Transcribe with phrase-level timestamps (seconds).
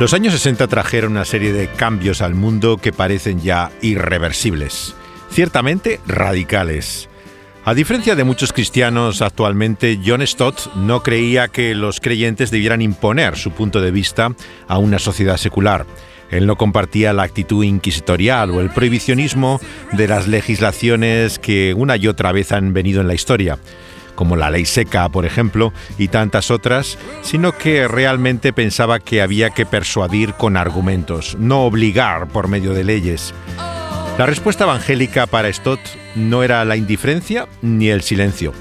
[0.00, 4.94] Los años 60 trajeron una serie de cambios al mundo que parecen ya irreversibles,
[5.28, 7.08] ciertamente radicales.
[7.64, 13.36] A diferencia de muchos cristianos actualmente, John Stott no creía que los creyentes debieran imponer
[13.36, 14.36] su punto de vista
[14.68, 15.84] a una sociedad secular.
[16.30, 19.60] Él no compartía la actitud inquisitorial o el prohibicionismo
[19.90, 23.58] de las legislaciones que una y otra vez han venido en la historia
[24.18, 29.50] como la ley seca, por ejemplo, y tantas otras, sino que realmente pensaba que había
[29.50, 33.32] que persuadir con argumentos, no obligar por medio de leyes.
[34.18, 35.78] La respuesta evangélica para Stott
[36.16, 38.52] no era la indiferencia ni el silencio.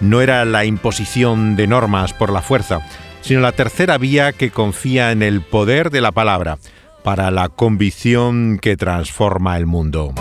[0.00, 2.78] No era la imposición de normas por la fuerza,
[3.20, 6.58] sino la tercera vía que confía en el poder de la palabra
[7.02, 10.14] para la convicción que transforma el mundo.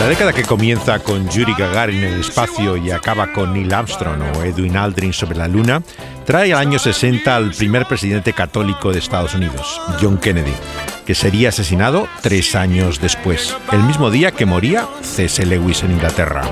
[0.00, 4.22] La década que comienza con Yuri Gagarin en el espacio y acaba con Neil Armstrong
[4.34, 5.82] o Edwin Aldrin sobre la Luna,
[6.24, 10.54] trae al año 60 al primer presidente católico de Estados Unidos, John Kennedy,
[11.04, 15.44] que sería asesinado tres años después, el mismo día que moría C.S.
[15.44, 16.44] Lewis en Inglaterra.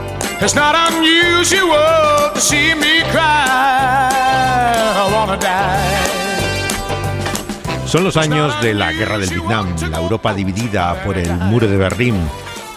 [7.87, 11.79] Son los años de la guerra del Vietnam, la Europa dividida por el muro de
[11.79, 12.29] Berlín,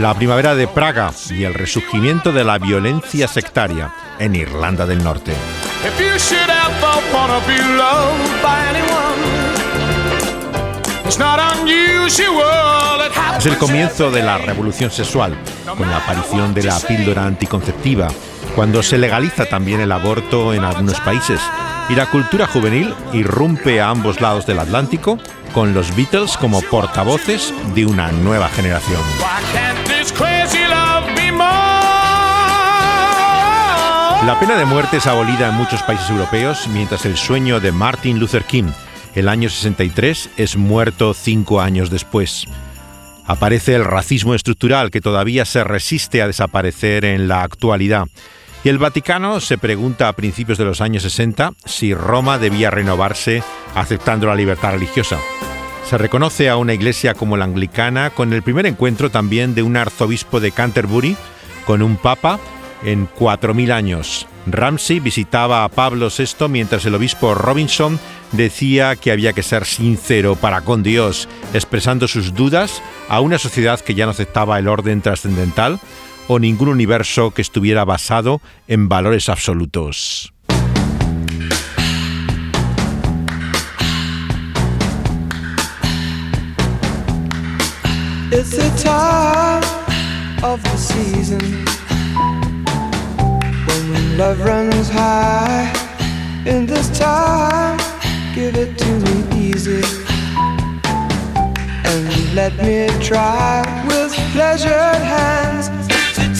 [0.02, 5.34] la primavera de Praga y el resurgimiento de la violencia sectaria en Irlanda del Norte.
[13.38, 15.38] Es el comienzo de la revolución sexual,
[15.78, 18.08] con la aparición de la píldora anticonceptiva,
[18.56, 21.40] cuando se legaliza también el aborto en algunos países,
[21.90, 25.18] y la cultura juvenil irrumpe a ambos lados del Atlántico
[25.54, 29.02] con los Beatles como portavoces de una nueva generación.
[34.26, 38.20] La pena de muerte es abolida en muchos países europeos, mientras el sueño de Martin
[38.20, 38.72] Luther King,
[39.16, 42.46] el año 63, es muerto cinco años después.
[43.26, 48.08] Aparece el racismo estructural que todavía se resiste a desaparecer en la actualidad.
[48.64, 53.44] Y el Vaticano se pregunta a principios de los años 60 si Roma debía renovarse
[53.74, 55.18] aceptando la libertad religiosa.
[55.90, 59.78] Se reconoce a una iglesia como la anglicana con el primer encuentro también de un
[59.78, 61.18] arzobispo de Canterbury
[61.66, 62.40] con un papa
[62.84, 64.28] en 4.000 años.
[64.46, 68.00] Ramsey visitaba a Pablo VI mientras el obispo Robinson
[68.32, 73.80] decía que había que ser sincero para con Dios, expresando sus dudas a una sociedad
[73.80, 75.80] que ya no aceptaba el orden trascendental
[76.34, 80.32] o ningún universo que estuviera basado en valores absolutos.
[88.32, 89.62] It's the time
[90.42, 91.66] of the season
[93.68, 95.70] when love runs high.
[96.46, 97.78] In this time,
[98.34, 99.84] give it to me easy
[101.84, 105.81] and let me try with pleasured hands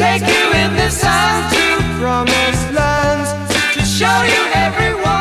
[0.02, 3.30] take you in the sun to promised lands
[3.74, 5.12] to show you everyone.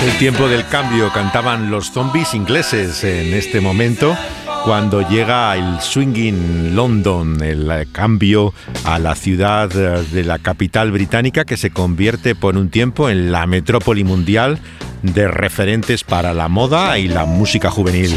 [0.00, 4.16] El tiempo del cambio cantaban los zombies ingleses en este momento
[4.64, 8.52] cuando llega el swinging London, el cambio
[8.84, 13.46] a la ciudad de la capital británica que se convierte por un tiempo en la
[13.46, 14.58] metrópoli mundial
[15.02, 18.12] de referentes para la moda y la música juvenil.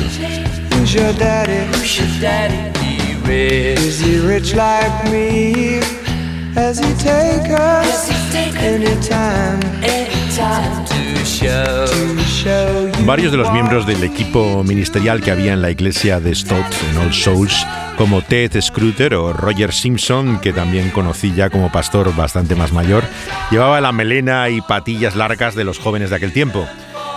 [13.05, 16.97] Varios de los miembros del equipo ministerial que había en la iglesia de Stott en
[16.97, 17.65] All Souls,
[17.97, 23.03] como Ted Scruter o Roger Simpson, que también conocí ya como pastor bastante más mayor,
[23.49, 26.67] llevaba la melena y patillas largas de los jóvenes de aquel tiempo.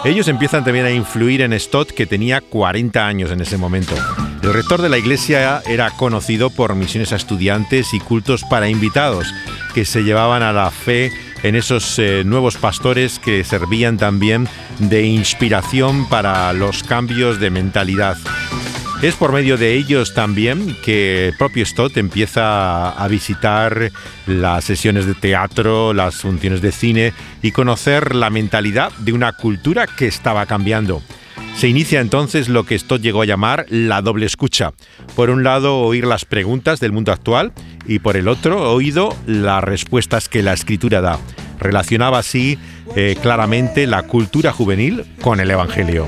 [0.04, 3.94] Ellos empiezan también a influir en Stott, que tenía 40 años en ese momento.
[4.42, 9.32] El rector de la iglesia era conocido por misiones a estudiantes y cultos para invitados,
[9.74, 11.12] que se llevaban a la fe
[11.42, 14.48] en esos eh, nuevos pastores que servían también
[14.78, 18.16] de inspiración para los cambios de mentalidad.
[19.02, 23.92] Es por medio de ellos también que el propio Stott empieza a visitar
[24.26, 29.86] las sesiones de teatro, las funciones de cine y conocer la mentalidad de una cultura
[29.86, 31.00] que estaba cambiando.
[31.58, 34.74] Se inicia entonces lo que Stott llegó a llamar la doble escucha.
[35.16, 37.52] Por un lado, oír las preguntas del mundo actual
[37.84, 41.18] y por el otro, oído las respuestas que la escritura da.
[41.58, 42.60] Relacionaba así
[42.94, 46.06] eh, claramente la cultura juvenil con el Evangelio.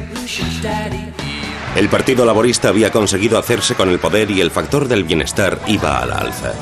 [1.75, 5.99] El Partido Laborista había conseguido hacerse con el poder y el factor del bienestar iba
[5.99, 6.55] a la alza.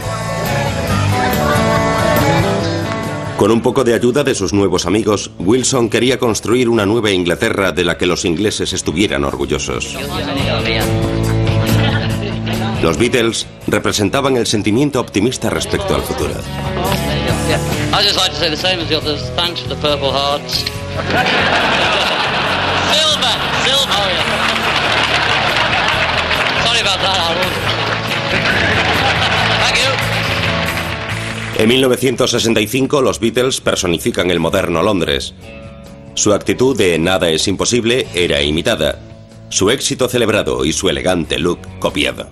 [3.38, 7.70] Con un poco de ayuda de sus nuevos amigos, Wilson quería construir una nueva Inglaterra
[7.70, 9.96] de la que los ingleses estuvieran orgullosos.
[12.82, 16.35] Los Beatles representaban el sentimiento optimista respecto al futuro.
[31.58, 35.34] En 1965 los Beatles personifican el moderno Londres.
[36.14, 39.00] Su actitud de nada es imposible era imitada,
[39.49, 42.31] su éxito celebrado y su elegante look copiado.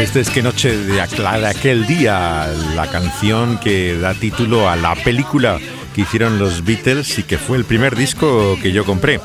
[0.00, 4.94] Este es que noche de, de aquel día, la canción que da título a la
[4.94, 5.58] película
[5.94, 9.20] que hicieron los Beatles y que fue el primer disco que yo compré.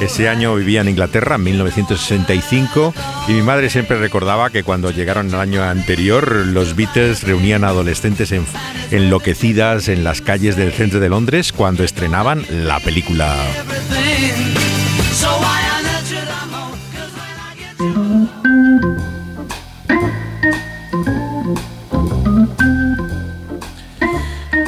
[0.00, 2.94] Ese año vivía en Inglaterra, en 1965,
[3.28, 7.68] y mi madre siempre recordaba que cuando llegaron el año anterior, los Beatles reunían a
[7.68, 8.34] adolescentes
[8.90, 13.36] enloquecidas en las calles del centro de Londres cuando estrenaban la película.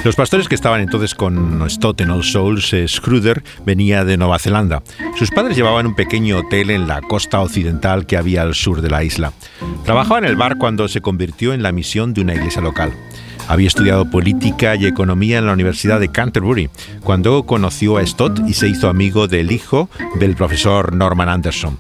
[0.05, 2.87] Los pastores que estaban entonces con Stott en All Souls, eh,
[3.65, 4.83] venía de Nueva Zelanda.
[5.17, 8.91] Sus padres llevaban un pequeño hotel en la costa occidental que había al sur de
[8.91, 9.33] la isla.
[9.87, 12.93] Trabajaba en el bar cuando se convirtió en la misión de una iglesia local.
[13.49, 16.69] Había estudiado política y economía en la Universidad de Canterbury,
[17.03, 21.79] cuando conoció a Stott y se hizo amigo del hijo del profesor Norman Anderson.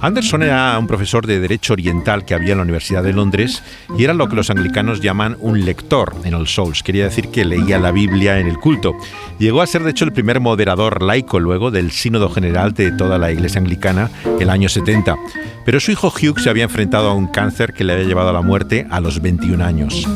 [0.00, 3.62] Anderson era un profesor de Derecho Oriental que había en la Universidad de Londres
[3.98, 6.82] y era lo que los anglicanos llaman un lector en All Souls.
[6.82, 8.92] Quería decir que leía la Biblia en el culto.
[9.38, 13.18] Llegó a ser, de hecho, el primer moderador laico luego del Sínodo General de toda
[13.18, 15.16] la Iglesia Anglicana el año 70.
[15.64, 18.34] Pero su hijo Hugh se había enfrentado a un cáncer que le había llevado a
[18.34, 20.06] la muerte a los 21 años.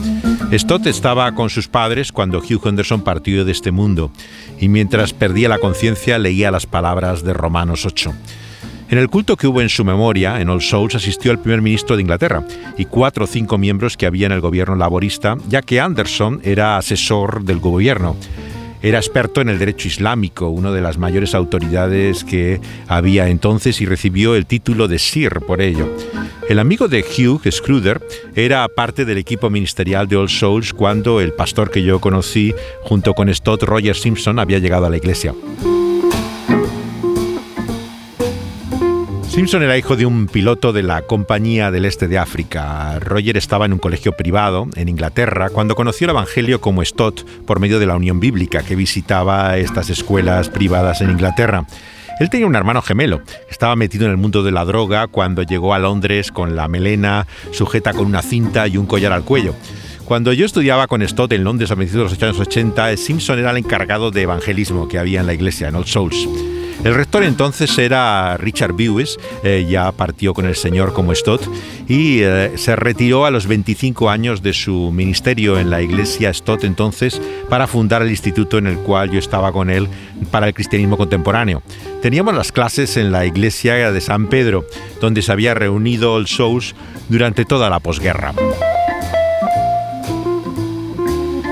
[0.53, 4.11] Stott estaba con sus padres cuando Hugh Henderson partió de este mundo
[4.59, 8.13] y mientras perdía la conciencia leía las palabras de Romanos 8.
[8.91, 11.95] En el culto que hubo en su memoria, en All Souls, asistió el primer ministro
[11.95, 12.43] de Inglaterra
[12.77, 16.77] y cuatro o cinco miembros que había en el gobierno laborista, ya que Anderson era
[16.77, 18.17] asesor del gobierno.
[18.83, 23.87] Era experto en el derecho islámico, una de las mayores autoridades que había entonces y
[23.87, 25.89] recibió el título de Sir por ello.
[26.49, 28.01] El amigo de Hugh, Scruder,
[28.35, 32.53] era parte del equipo ministerial de All Souls cuando el pastor que yo conocí,
[32.83, 35.33] junto con Stott Roger Simpson, había llegado a la iglesia.
[39.31, 42.99] Simpson era hijo de un piloto de la Compañía del Este de África.
[42.99, 47.61] Roger estaba en un colegio privado en Inglaterra cuando conoció el Evangelio como Stott por
[47.61, 51.65] medio de la Unión Bíblica que visitaba estas escuelas privadas en Inglaterra.
[52.19, 55.75] Él tenía un hermano gemelo, estaba metido en el mundo de la droga cuando llegó
[55.75, 59.55] a Londres con la melena sujeta con una cinta y un collar al cuello.
[60.07, 63.53] Cuando yo estudiaba con Stott en Londres a principios de los años 80, Simpson era
[63.53, 66.29] el encargado de evangelismo que había en la iglesia, en Old Souls.
[66.83, 71.43] El rector entonces era Richard Bewes, eh, ya partió con el Señor como Stott
[71.87, 76.65] y eh, se retiró a los 25 años de su ministerio en la iglesia Stott
[76.65, 77.21] entonces
[77.51, 79.89] para fundar el instituto en el cual yo estaba con él
[80.31, 81.63] para el cristianismo contemporáneo.
[82.01, 84.65] Teníamos las clases en la iglesia de San Pedro,
[85.03, 86.75] donde se había reunido el Souls
[87.11, 88.33] durante toda la posguerra.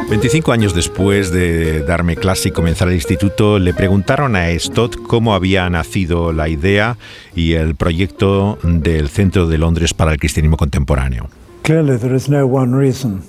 [0.09, 5.35] 25 años después de darme clase y comenzar el instituto, le preguntaron a Stott cómo
[5.35, 6.97] había nacido la idea
[7.35, 11.29] y el proyecto del Centro de Londres para el Cristianismo Contemporáneo.
[11.63, 13.23] Clearly there is no one reason.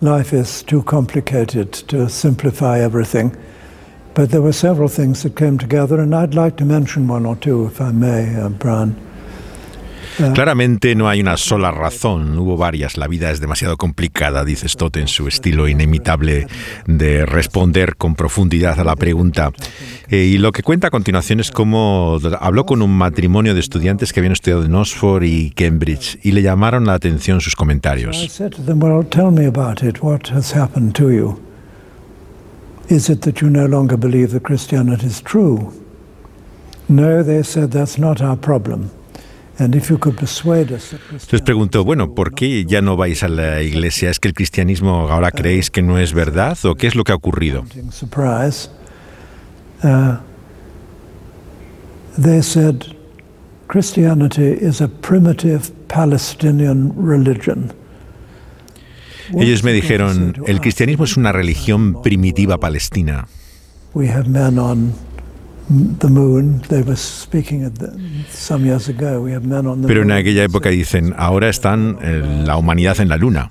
[0.00, 3.30] Life is too complicated to simplify everything.
[4.12, 7.36] But there were several things that came together and I'd like to mention one or
[7.36, 8.96] two if I may, uh, Brian.
[10.34, 12.96] Claramente no hay una sola razón, hubo varias.
[12.96, 16.46] La vida es demasiado complicada, dice Stott en su estilo inimitable
[16.86, 19.52] de responder con profundidad a la pregunta.
[20.08, 24.12] Eh, y lo que cuenta a continuación es cómo habló con un matrimonio de estudiantes
[24.12, 28.16] que habían estudiado en Oxford y Cambridge y le llamaron la atención sus comentarios.
[32.90, 35.72] Is it that you no longer believe that Christianity is true?
[36.88, 38.90] No, they said that's not our problem.
[39.60, 44.10] Les preguntó, bueno, ¿por qué ya no vais a la iglesia?
[44.10, 47.12] ¿Es que el cristianismo ahora creéis que no es verdad o qué es lo que
[47.12, 47.64] ha ocurrido?
[49.82, 50.18] Uh,
[52.20, 52.84] they said
[53.66, 57.72] Christianity is a primitive Palestinian religion.
[59.38, 63.28] Ellos me dijeron, el cristianismo es una religión primitiva palestina.
[63.94, 64.92] We have men on
[69.86, 73.50] Pero en aquella época dicen, ahora están eh, la humanidad en la luna.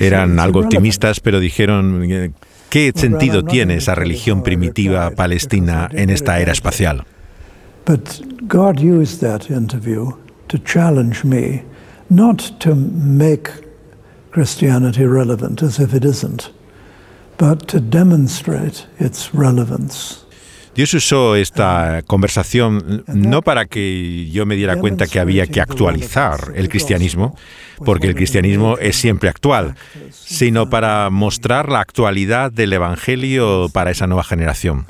[0.00, 2.34] Eran algo optimistas, pero dijeron,
[2.68, 7.04] ¿qué sentido tiene esa religión primitiva palestina en esta era espacial?
[7.84, 8.22] But
[14.32, 16.50] Christianity relevant as if it isn't,
[17.36, 20.22] but to demonstrate its relevance.
[20.74, 26.52] Dios usó esta conversación no para que yo me diera cuenta que había que actualizar
[26.54, 27.36] el cristianismo,
[27.84, 29.74] porque el cristianismo es siempre actual,
[30.10, 34.86] sino para mostrar la actualidad del Evangelio para esa nueva generación.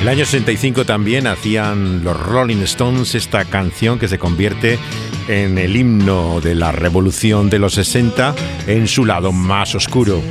[0.00, 4.78] El año 65 también hacían los Rolling Stones esta canción que se convierte
[5.26, 8.34] en el himno de la revolución de los 60
[8.68, 10.22] en su lado más oscuro.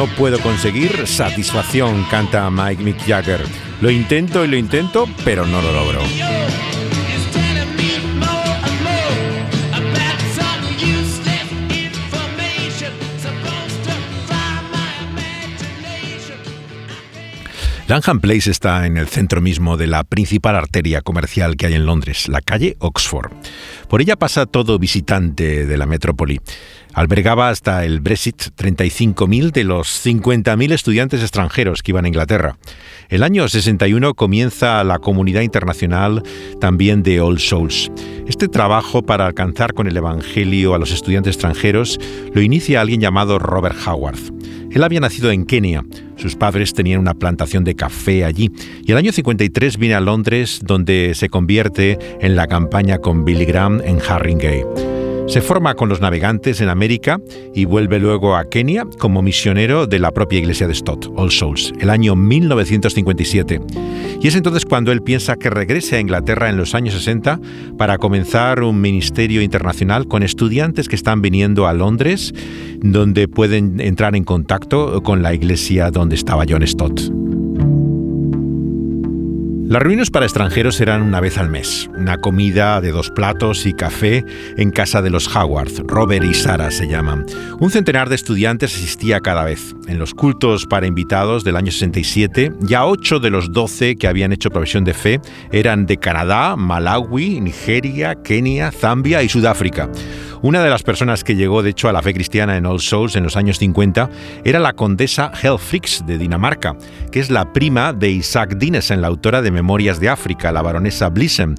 [0.00, 3.44] No puedo conseguir satisfacción, canta Mike Mick Jagger.
[3.82, 6.00] Lo intento y lo intento, pero no lo logro.
[17.90, 21.86] Langham Place está en el centro mismo de la principal arteria comercial que hay en
[21.86, 23.32] Londres, la calle Oxford.
[23.90, 26.40] Por ella pasa todo visitante de la metrópoli.
[26.94, 32.56] Albergaba hasta el Brexit 35.000 de los 50.000 estudiantes extranjeros que iban a Inglaterra.
[33.08, 36.22] El año 61 comienza la comunidad internacional
[36.60, 37.90] también de All Souls.
[38.28, 41.98] Este trabajo para alcanzar con el Evangelio a los estudiantes extranjeros
[42.32, 44.20] lo inicia alguien llamado Robert Howard.
[44.70, 45.84] Él había nacido en Kenia,
[46.16, 48.50] sus padres tenían una plantación de café allí
[48.84, 53.46] y el año 53 viene a Londres donde se convierte en la campaña con Billy
[53.46, 54.64] Graham en Harringay.
[55.30, 57.20] Se forma con los navegantes en América
[57.54, 61.72] y vuelve luego a Kenia como misionero de la propia iglesia de Stott, All Souls,
[61.78, 63.60] el año 1957.
[64.20, 67.38] Y es entonces cuando él piensa que regrese a Inglaterra en los años 60
[67.78, 72.34] para comenzar un ministerio internacional con estudiantes que están viniendo a Londres,
[72.80, 77.29] donde pueden entrar en contacto con la iglesia donde estaba John Stott.
[79.70, 83.72] Las reuniones para extranjeros eran una vez al mes, una comida de dos platos y
[83.72, 84.24] café
[84.56, 87.24] en casa de los Howard, Robert y Sara se llaman.
[87.60, 89.76] Un centenar de estudiantes asistía cada vez.
[89.86, 94.32] En los cultos para invitados del año 67, ya ocho de los doce que habían
[94.32, 95.20] hecho profesión de fe
[95.52, 99.88] eran de Canadá, Malawi, Nigeria, Kenia, Zambia y Sudáfrica.
[100.42, 103.14] Una de las personas que llegó, de hecho, a la fe cristiana en All Souls
[103.14, 104.08] en los años 50
[104.42, 106.76] era la condesa Helfrix de Dinamarca,
[107.12, 111.10] que es la prima de Isaac Dinesen, la autora de Memorias de África, la baronesa
[111.10, 111.56] Blissen.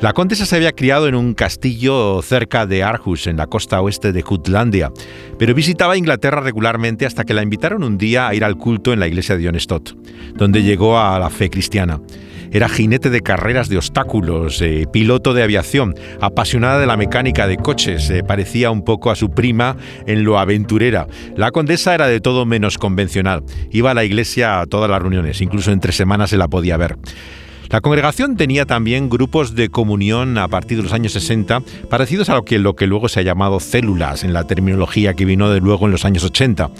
[0.00, 4.10] La condesa se había criado en un castillo cerca de Aarhus, en la costa oeste
[4.10, 4.90] de Jutlandia,
[5.38, 8.98] pero visitaba Inglaterra regularmente hasta que la invitaron un día a ir al culto en
[8.98, 9.92] la iglesia de John Stott,
[10.34, 12.00] donde llegó a la fe cristiana.
[12.50, 17.56] Era jinete de carreras de obstáculos, eh, piloto de aviación, apasionada de la mecánica de
[17.56, 19.76] coches, eh, parecía un poco a su prima
[20.06, 21.06] en lo aventurera.
[21.36, 23.42] La condesa era de todo menos convencional.
[23.70, 26.96] Iba a la iglesia a todas las reuniones, incluso entre semanas se la podía ver.
[27.70, 32.34] La congregación tenía también grupos de comunión a partir de los años 60, parecidos a
[32.34, 35.60] lo que, lo que luego se ha llamado células en la terminología que vino de
[35.60, 36.70] luego en los años 80.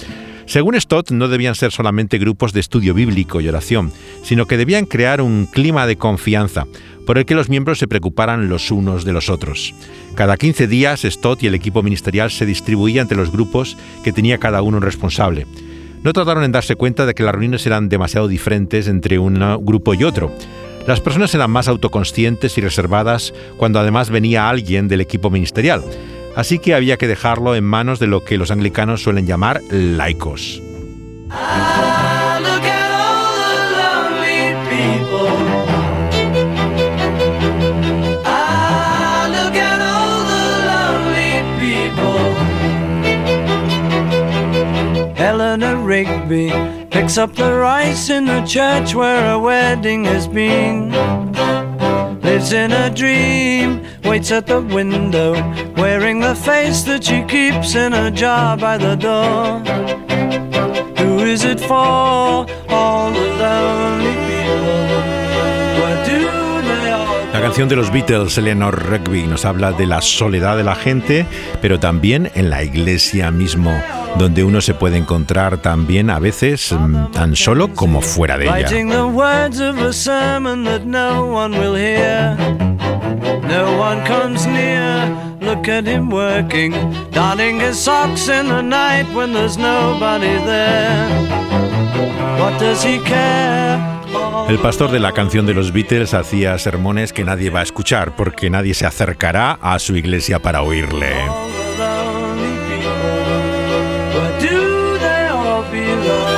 [0.46, 4.86] Según Stott, no debían ser solamente grupos de estudio bíblico y oración, sino que debían
[4.86, 6.66] crear un clima de confianza
[7.04, 9.74] por el que los miembros se preocuparan los unos de los otros.
[10.14, 14.38] Cada 15 días, Stott y el equipo ministerial se distribuían entre los grupos que tenía
[14.38, 15.46] cada uno un responsable.
[16.04, 19.94] No trataron en darse cuenta de que las reuniones eran demasiado diferentes entre un grupo
[19.94, 20.32] y otro.
[20.86, 25.82] Las personas eran más autoconscientes y reservadas cuando además venía alguien del equipo ministerial
[26.36, 30.62] así que había que dejarlo en manos de lo que los anglicanos suelen llamar laicos.
[45.18, 46.50] Eleanor Rigby
[46.90, 50.92] picks up the rice in the church where a wedding has been.
[52.26, 55.32] Lives in a dream, waits at the window,
[55.76, 59.60] wearing the face that she keeps in a jar by the door.
[60.98, 62.46] Who is it for?
[62.68, 64.25] All the lonely
[67.36, 71.26] La canción de los Beatles, Eleanor Rugby, nos habla de la soledad de la gente,
[71.60, 73.78] pero también en la iglesia mismo
[74.16, 78.70] donde uno se puede encontrar también a veces mm, tan solo como fuera de ella.
[83.46, 85.06] No one comes near,
[85.42, 86.72] look at him working,
[87.10, 91.06] darning his socks in the night when there's nobody there.
[92.40, 93.95] What does he care?
[94.48, 98.14] El pastor de la canción de los Beatles hacía sermones que nadie va a escuchar
[98.14, 101.14] porque nadie se acercará a su iglesia para oírle.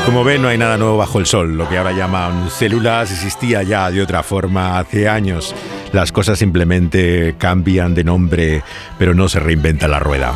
[0.07, 1.59] Como ven, no hay nada nuevo bajo el sol.
[1.59, 5.55] Lo que ahora llaman células existía ya de otra forma hace años.
[5.93, 8.63] Las cosas simplemente cambian de nombre,
[8.99, 10.33] pero no se reinventa la rueda.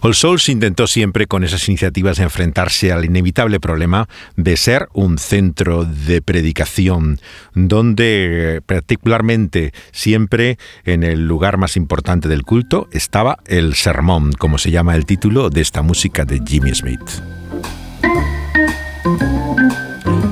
[0.00, 5.84] All Souls intentó siempre con esas iniciativas enfrentarse al inevitable problema de ser un centro
[5.84, 7.18] de predicación,
[7.54, 14.70] donde particularmente siempre en el lugar más importante del culto estaba el sermón, como se
[14.70, 17.45] llama el título de esta música de Jimmy Smith.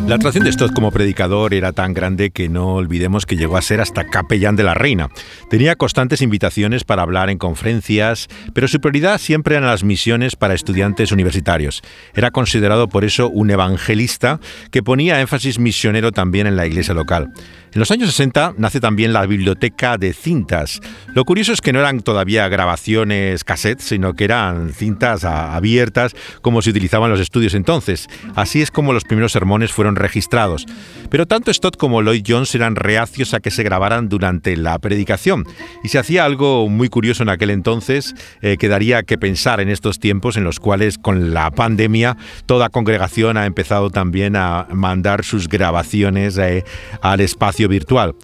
[0.06, 3.62] La atracción de Stott como predicador era tan grande que no olvidemos que llegó a
[3.62, 5.08] ser hasta capellán de la reina.
[5.48, 10.52] Tenía constantes invitaciones para hablar en conferencias, pero su prioridad siempre eran las misiones para
[10.52, 11.82] estudiantes universitarios.
[12.14, 17.32] Era considerado por eso un evangelista que ponía énfasis misionero también en la iglesia local.
[17.74, 20.80] En los años 60 nace también la biblioteca de cintas.
[21.12, 26.62] Lo curioso es que no eran todavía grabaciones cassette, sino que eran cintas abiertas como
[26.62, 28.08] se utilizaban los estudios entonces.
[28.36, 30.66] Así es como los primeros sermones fueron registrados.
[31.10, 35.44] Pero tanto Stott como Lloyd Jones eran reacios a que se grabaran durante la predicación.
[35.82, 39.68] Y se hacía algo muy curioso en aquel entonces eh, que daría que pensar en
[39.68, 45.24] estos tiempos en los cuales con la pandemia toda congregación ha empezado también a mandar
[45.24, 46.62] sus grabaciones eh,
[47.02, 48.14] al espacio virtual.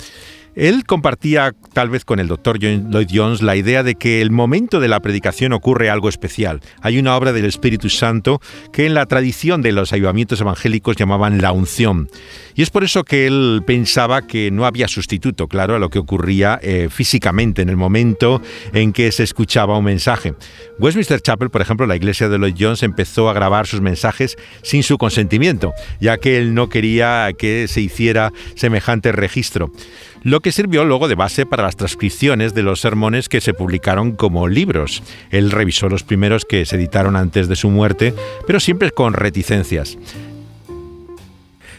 [0.55, 4.81] Él compartía tal vez con el doctor Lloyd Jones la idea de que el momento
[4.81, 6.61] de la predicación ocurre algo especial.
[6.83, 8.41] Hay una obra del Espíritu Santo
[8.73, 12.09] que en la tradición de los ayudamientos evangélicos llamaban la unción.
[12.55, 15.99] Y es por eso que él pensaba que no había sustituto, claro, a lo que
[15.99, 20.35] ocurría eh, físicamente en el momento en que se escuchaba un mensaje.
[20.79, 24.83] Westminster Chapel, por ejemplo, la iglesia de Lloyd Jones empezó a grabar sus mensajes sin
[24.83, 29.73] su consentimiento, ya que él no quería que se hiciera semejante registro
[30.23, 34.13] lo que sirvió luego de base para las transcripciones de los sermones que se publicaron
[34.13, 35.03] como libros.
[35.31, 38.15] Él revisó los primeros que se editaron antes de su muerte,
[38.47, 39.99] pero siempre con reticencias.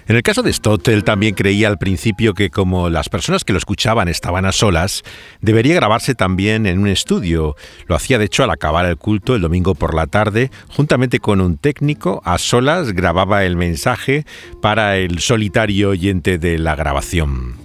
[0.07, 3.53] En el caso de Stott, él también creía al principio que como las personas que
[3.53, 5.03] lo escuchaban estaban a solas,
[5.39, 7.55] debería grabarse también en un estudio.
[7.85, 11.39] Lo hacía de hecho al acabar el culto el domingo por la tarde, juntamente con
[11.39, 14.25] un técnico, a solas grababa el mensaje
[14.61, 17.60] para el solitario oyente de la grabación.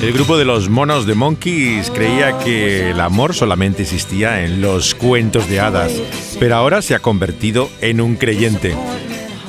[0.00, 4.94] El grupo de los monos de Monkeys creía que el amor solamente existía en los
[4.94, 5.92] cuentos de hadas,
[6.38, 8.76] pero ahora se ha convertido en un creyente.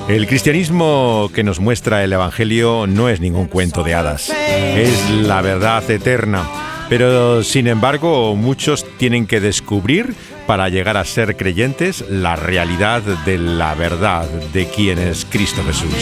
[0.07, 5.41] El cristianismo que nos muestra el Evangelio no es ningún cuento de hadas, es la
[5.41, 6.47] verdad eterna.
[6.89, 10.15] Pero sin embargo, muchos tienen que descubrir
[10.47, 15.93] para llegar a ser creyentes la realidad de la verdad de quién es Cristo Jesús.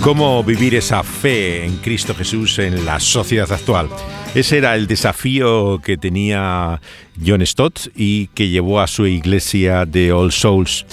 [0.00, 3.90] ¿Cómo vivir esa fe en Cristo Jesús en la sociedad actual?
[4.34, 6.80] Ese era el desafío que tenía
[7.22, 10.86] John Stott y que llevó a su iglesia de All Souls.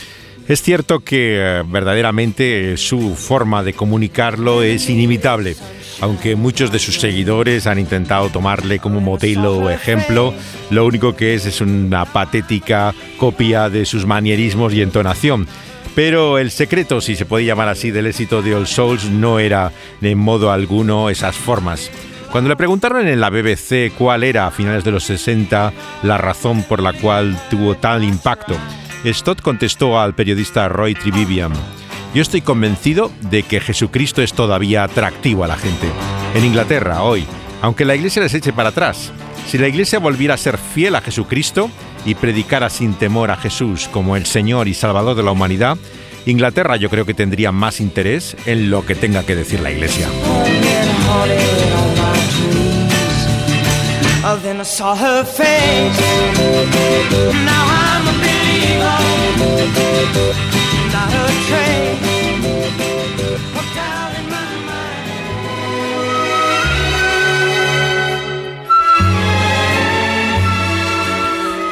[0.48, 5.56] Es cierto que eh, verdaderamente su forma de comunicarlo es inimitable,
[6.02, 10.36] aunque muchos de sus seguidores han intentado tomarle como modelo o ejemplo,
[10.70, 15.48] lo único que es es una patética copia de sus manierismos y entonación.
[15.96, 19.72] Pero el secreto, si se puede llamar así, del éxito de All Souls no era
[20.00, 21.90] de modo alguno esas formas.
[22.32, 26.64] Cuando le preguntaron en la BBC cuál era a finales de los 60 la razón
[26.64, 28.56] por la cual tuvo tal impacto,
[29.14, 31.54] Stott contestó al periodista Roy Trivivian,
[32.14, 35.88] yo estoy convencido de que Jesucristo es todavía atractivo a la gente.
[36.34, 37.26] En Inglaterra, hoy,
[37.62, 39.12] aunque la iglesia les eche para atrás,
[39.48, 41.70] si la iglesia volviera a ser fiel a Jesucristo
[42.06, 45.78] y predicara sin temor a Jesús como el Señor y Salvador de la humanidad,
[46.26, 50.08] Inglaterra yo creo que tendría más interés en lo que tenga que decir la iglesia.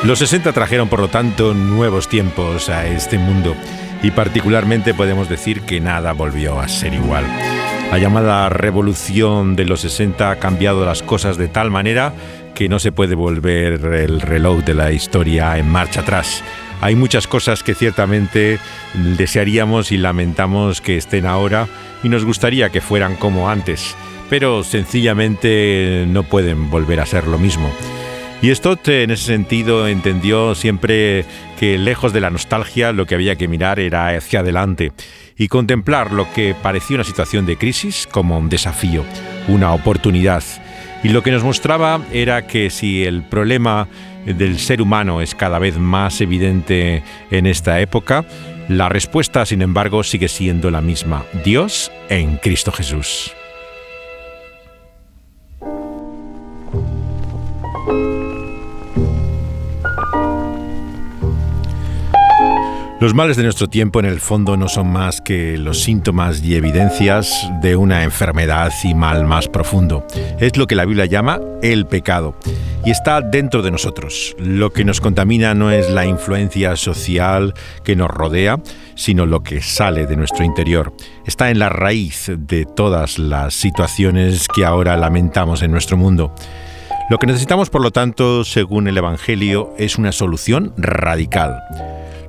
[0.04, 3.56] Los 60 trajeron, por lo tanto, nuevos tiempos a este mundo.
[4.04, 7.26] Y particularmente podemos decir que nada volvió a ser igual.
[7.90, 12.14] La llamada revolución de los 60 ha cambiado las cosas de tal manera
[12.56, 16.44] que no se puede volver el reloj de la historia en marcha atrás.
[16.82, 18.60] Hay muchas cosas que ciertamente
[19.18, 21.68] desearíamos y lamentamos que estén ahora
[22.04, 23.96] y nos gustaría que fueran como antes,
[24.30, 27.72] pero sencillamente no pueden volver a ser lo mismo.
[28.42, 31.24] Y Stott en ese sentido entendió siempre
[31.58, 34.92] que lejos de la nostalgia lo que había que mirar era hacia adelante
[35.38, 39.06] y contemplar lo que parecía una situación de crisis como un desafío,
[39.48, 40.44] una oportunidad.
[41.04, 43.88] Y lo que nos mostraba era que si el problema
[44.26, 48.26] del ser humano es cada vez más evidente en esta época,
[48.70, 53.34] la respuesta, sin embargo, sigue siendo la misma, Dios en Cristo Jesús.
[63.00, 66.56] Los males de nuestro tiempo en el fondo no son más que los síntomas y
[66.56, 70.06] evidencias de una enfermedad y mal más profundo.
[70.40, 72.38] Es lo que la Biblia llama el pecado
[72.86, 74.36] y está dentro de nosotros.
[74.40, 77.54] Lo que nos contamina no es la influencia social
[77.84, 78.60] que nos rodea,
[78.96, 80.94] sino lo que sale de nuestro interior.
[81.26, 86.34] Está en la raíz de todas las situaciones que ahora lamentamos en nuestro mundo.
[87.10, 91.60] Lo que necesitamos, por lo tanto, según el Evangelio, es una solución radical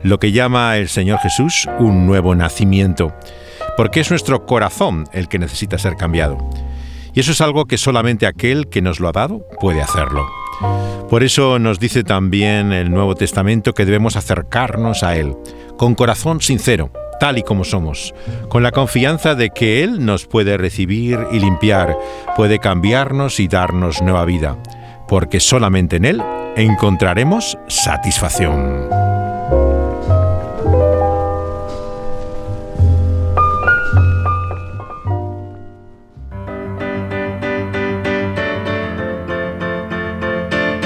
[0.04, 3.12] lo que llama el Señor Jesús un nuevo nacimiento,
[3.76, 6.38] porque es nuestro corazón el que necesita ser cambiado.
[7.14, 10.26] Y eso es algo que solamente aquel que nos lo ha dado puede hacerlo.
[11.08, 15.36] Por eso nos dice también el Nuevo Testamento que debemos acercarnos a Él,
[15.78, 18.14] con corazón sincero, tal y como somos,
[18.50, 21.96] con la confianza de que Él nos puede recibir y limpiar,
[22.36, 24.58] puede cambiarnos y darnos nueva vida,
[25.08, 26.22] porque solamente en Él
[26.56, 29.13] encontraremos satisfacción.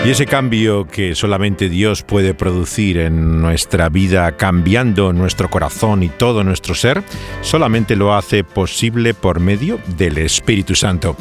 [0.09, 6.09] Y ese cambio que solamente Dios puede producir en nuestra vida, cambiando nuestro corazón y
[6.09, 7.03] todo nuestro ser,
[7.43, 11.15] solamente lo hace posible por medio del Espíritu Santo.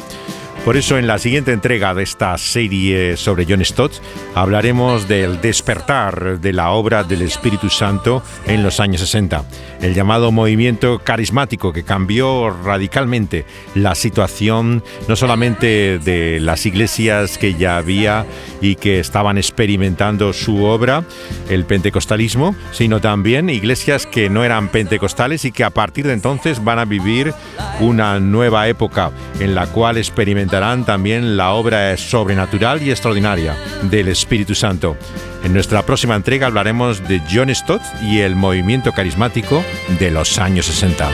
[0.68, 4.02] Por eso en la siguiente entrega de esta serie sobre John Stott
[4.34, 9.44] hablaremos del despertar de la obra del Espíritu Santo en los años 60,
[9.80, 17.54] el llamado movimiento carismático que cambió radicalmente la situación no solamente de las iglesias que
[17.54, 18.26] ya había
[18.60, 21.02] y que estaban experimentando su obra,
[21.48, 26.62] el pentecostalismo, sino también iglesias que no eran pentecostales y que a partir de entonces
[26.62, 27.32] van a vivir
[27.80, 34.54] una nueva época en la cual experimentarán también la obra sobrenatural y extraordinaria del Espíritu
[34.54, 34.96] Santo.
[35.44, 39.62] En nuestra próxima entrega hablaremos de John Stott y el movimiento carismático
[39.98, 41.08] de los años 60.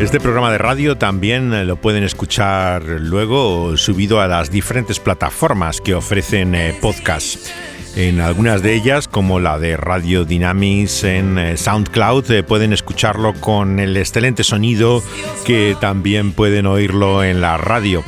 [0.00, 5.94] Este programa de radio también lo pueden escuchar luego subido a las diferentes plataformas que
[5.94, 7.52] ofrecen eh, podcasts.
[7.96, 13.34] En algunas de ellas, como la de Radio Dynamics en eh, SoundCloud, eh, pueden escucharlo
[13.34, 15.02] con el excelente sonido
[15.44, 18.04] que también pueden oírlo en la radio.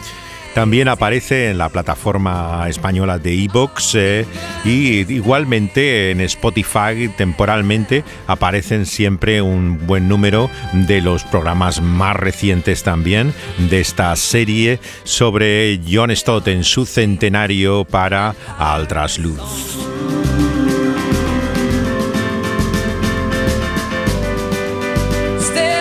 [0.55, 4.27] También aparece en la plataforma española de Evox eh,
[4.65, 12.83] y igualmente en Spotify temporalmente aparecen siempre un buen número de los programas más recientes
[12.83, 20.00] también de esta serie sobre John Stott en su centenario para Altrasluz.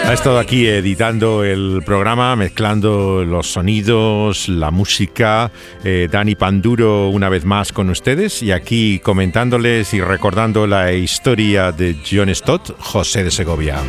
[0.09, 5.51] Ha estado aquí editando el programa, mezclando los sonidos, la música.
[5.83, 11.71] Eh, Dani Panduro una vez más con ustedes y aquí comentándoles y recordando la historia
[11.71, 13.83] de John Stott, José de Segovia.